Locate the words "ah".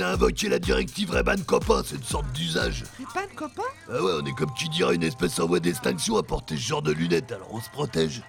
3.92-4.02